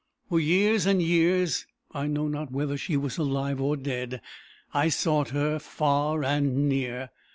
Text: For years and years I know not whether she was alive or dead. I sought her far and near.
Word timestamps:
For 0.29 0.39
years 0.39 0.87
and 0.87 0.99
years 0.99 1.67
I 1.91 2.07
know 2.07 2.27
not 2.27 2.51
whether 2.51 2.75
she 2.75 2.97
was 2.97 3.19
alive 3.19 3.61
or 3.61 3.77
dead. 3.77 4.19
I 4.73 4.89
sought 4.89 5.29
her 5.29 5.59
far 5.59 6.23
and 6.23 6.67
near. 6.67 7.11